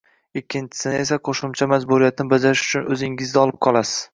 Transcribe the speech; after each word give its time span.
ikkinchisini 0.39 1.01
esa 1.01 1.19
qo‘shimcha 1.29 1.67
majburiyatni 1.73 2.27
bajarish 2.33 2.65
uchun 2.71 2.91
o‘zingizda 2.97 3.45
olib 3.47 3.63
qolasiz. 3.69 4.05